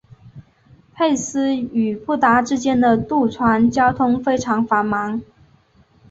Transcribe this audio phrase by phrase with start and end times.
[0.95, 5.21] 佩斯与布达之间的渡船交通非常繁忙。